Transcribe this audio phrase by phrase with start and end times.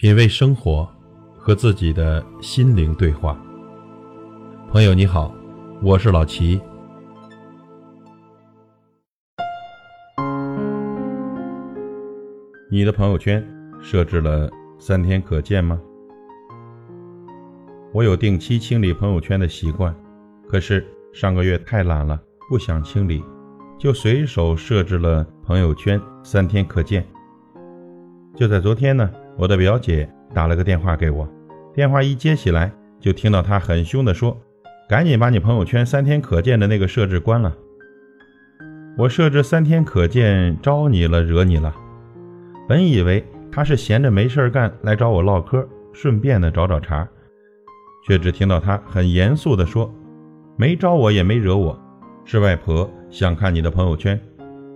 [0.00, 0.88] 品味生活，
[1.36, 3.38] 和自己的心灵对话。
[4.70, 5.30] 朋友你好，
[5.82, 6.58] 我是老齐。
[12.70, 13.46] 你的朋友圈
[13.82, 15.78] 设置了三天可见吗？
[17.92, 19.94] 我有定期清理朋友圈的习惯，
[20.48, 20.82] 可是
[21.12, 23.22] 上个月太懒了，不想清理，
[23.78, 27.06] 就随手设置了朋友圈三天可见。
[28.34, 29.10] 就在昨天呢。
[29.40, 31.26] 我的表姐打了个电话给我，
[31.72, 32.70] 电话一接起来，
[33.00, 34.38] 就听到她很凶地说
[34.86, 37.56] ：“赶紧把你朋友圈三天可见的那个设置关了。”
[38.98, 41.74] 我设置三天可见招你了，惹你了。
[42.68, 47.08] 本以为她是闲着没事干来找我唠嗑，顺便的找找茬，
[48.06, 49.90] 却只听到她很严肃地说
[50.58, 51.80] ：“没招我也没惹我，
[52.26, 54.20] 是外婆想看你的朋友圈，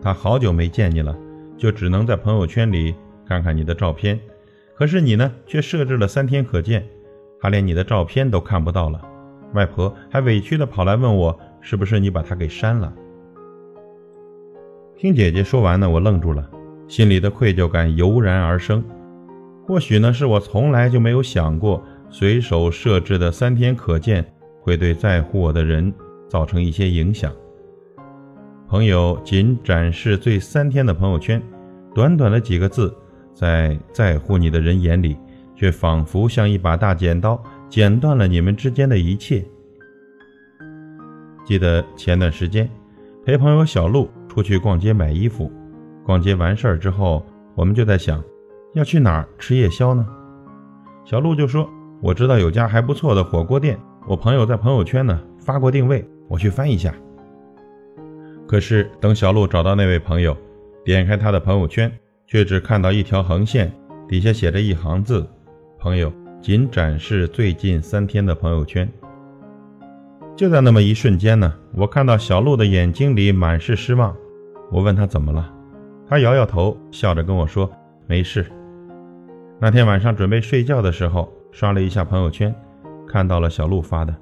[0.00, 1.14] 她好久没见你了，
[1.58, 2.94] 就只能在朋友圈里
[3.28, 4.18] 看看你的照片。”
[4.76, 6.86] 可是你呢，却设置了三天可见，
[7.40, 9.00] 他连你的照片都看不到了。
[9.54, 12.92] 外婆还委屈的跑来问我，是不是你把他给删了？
[14.98, 16.46] 听姐姐说完呢，我愣住了，
[16.88, 18.84] 心里的愧疚感油然而生。
[19.66, 24.24] 或许呢，是我从来就没有想过，随手设置的三天可见
[24.60, 25.90] 会对在乎我的人
[26.28, 27.32] 造成一些影响。
[28.68, 31.42] 朋友仅展示最三天的朋友圈，
[31.94, 32.94] 短短的几个字。
[33.36, 35.14] 在在乎你的人眼里，
[35.54, 39.44] 却仿佛像一把大剪刀，剪断了你们之间的一切。
[41.44, 42.66] 记得前段时间
[43.26, 45.52] 陪朋友小鹿出去逛街买衣服，
[46.02, 47.22] 逛街完事儿之后，
[47.54, 48.24] 我们就在想
[48.72, 50.06] 要去哪儿吃夜宵呢？
[51.04, 51.68] 小鹿就说
[52.00, 56.94] ：“我知道有家还不错的火锅店，我朋友在朋友圈呢发过定位，我去翻一下。”
[58.48, 60.34] 可是等小鹿找到那位朋友，
[60.82, 61.92] 点开他的朋友圈。
[62.26, 63.72] 却只看到一条横线，
[64.08, 65.26] 底下写着一行字
[65.78, 68.88] ：“朋友仅展示最近三天的朋友圈。”
[70.36, 74.14] 就在那么一瞬间呢，我看到小鹿的眼睛里满是失望。
[74.70, 75.50] 我问他怎么了，
[76.08, 77.70] 他摇摇头，笑着跟我说
[78.06, 78.44] ：“没事。”
[79.58, 82.54] 那天晚上准备睡觉的时候，刷了一下朋友圈，
[83.06, 84.14] 看到了小鹿发的。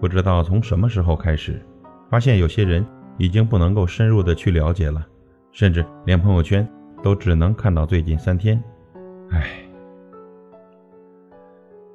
[0.00, 1.60] 不知道从什么时候开始，
[2.10, 2.86] 发现有些人
[3.18, 5.04] 已经不能够深入的去了解了，
[5.50, 6.68] 甚至连朋友圈。
[7.02, 8.62] 都只能看到最近三天，
[9.30, 9.48] 唉。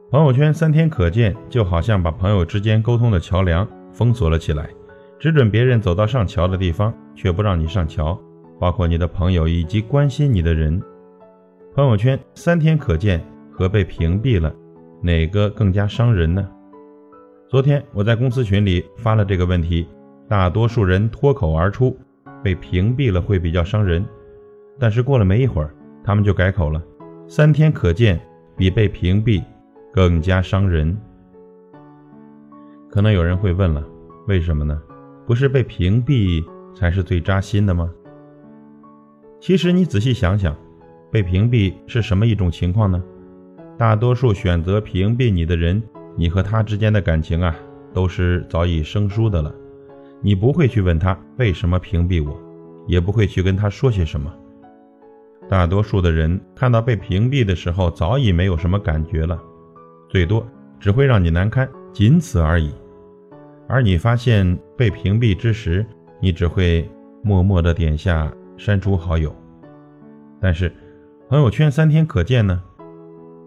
[0.10, 4.70] 朋友圈三天可见，就好像把朋友之间沟通的桥梁封锁了起来，
[5.20, 8.18] 只准别人走到上桥的地方，却不让你上桥，
[8.60, 10.82] 包括你的朋友以及关心你的人。
[11.76, 14.54] 朋友圈三天可见和被屏蔽了，
[15.02, 16.50] 哪个更加伤人呢？
[17.50, 19.88] 昨天我在公司群里发了这个问题，
[20.30, 21.98] 大多数人脱口而出：
[22.44, 24.06] 被屏蔽了会比较伤人。
[24.80, 25.74] 但是过了没一会儿，
[26.04, 26.82] 他们就改口了。
[27.28, 28.20] 三天可见
[28.56, 29.44] 比被屏蔽
[29.92, 30.98] 更加伤人。
[32.90, 33.84] 可能有人会问了，
[34.28, 34.82] 为什么呢？
[35.26, 36.44] 不是被屏蔽
[36.74, 37.92] 才是最扎心的吗？
[39.40, 40.56] 其实你仔细想想，
[41.12, 43.04] 被屏蔽是什么一种情况呢？
[43.78, 45.84] 大多数选择屏蔽你的人，
[46.16, 47.56] 你和他之间的感情啊，
[47.94, 49.54] 都是早已生疏的了。
[50.22, 52.40] 你不会去问他为什么屏蔽我，
[52.88, 54.34] 也不会去跟他说些什么。
[55.50, 59.42] 大多数的人看到被屏蔽的时候，早已没有什么感觉了，
[60.10, 60.46] 最多
[60.80, 62.74] 只会让你难堪，仅此而已。
[63.68, 65.86] 而你发现被屏蔽之时，
[66.22, 66.90] 你只会
[67.24, 69.34] 默默的点下删除好友。
[70.42, 70.72] 但是，
[71.30, 72.62] 朋友圈三天可见呢？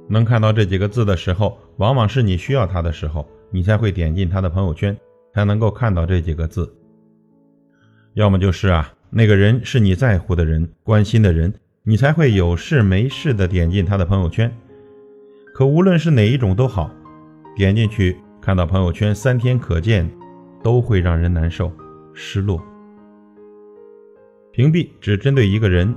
[0.09, 4.97] 能看到这几个字的时候，往往是你需要他的时候，你才会点进他的朋友圈，
[5.33, 6.71] 才能够看到这几个字。
[8.15, 11.53] 要么就是啊，那个人是你在乎的人，关心的人。
[11.82, 14.54] 你才会有事没事的点进他的朋友圈，
[15.54, 16.91] 可无论是哪一种都好，
[17.56, 20.08] 点进去看到朋友圈三天可见，
[20.62, 21.72] 都会让人难受、
[22.12, 22.62] 失落。
[24.52, 25.94] 屏蔽只针对一个人，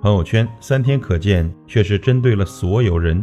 [0.00, 3.20] 朋友圈三天可见却是针对了所有人，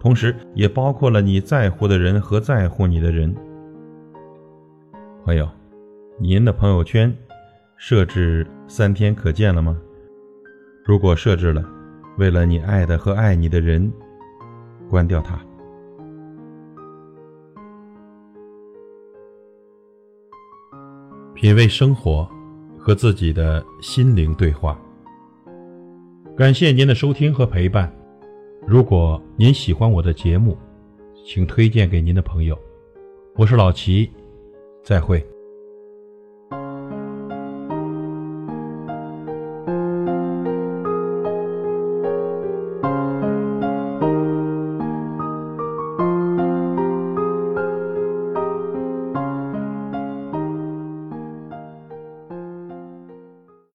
[0.00, 3.34] 同时也包括了你在乎的人和在乎你的人。
[5.26, 5.46] 朋友，
[6.18, 7.14] 您的朋友圈
[7.76, 9.78] 设置三天可见了吗？
[10.84, 11.64] 如果设置了，
[12.18, 13.90] 为了你爱的和爱你的人，
[14.90, 15.40] 关掉它。
[21.34, 22.28] 品味生活，
[22.78, 24.76] 和自己的心灵对话。
[26.36, 27.92] 感谢您的收听和陪伴。
[28.66, 30.56] 如果您喜欢我的节目，
[31.24, 32.58] 请推荐给您的朋友。
[33.36, 34.10] 我是老齐，
[34.82, 35.24] 再会。